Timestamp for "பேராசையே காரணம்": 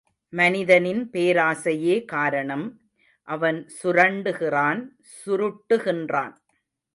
1.13-2.65